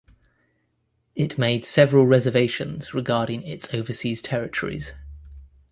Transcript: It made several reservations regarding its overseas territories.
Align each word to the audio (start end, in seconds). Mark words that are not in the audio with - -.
It 1.13 1.37
made 1.37 1.63
several 1.63 2.07
reservations 2.07 2.91
regarding 2.91 3.43
its 3.43 3.71
overseas 3.71 4.23
territories. 4.23 4.93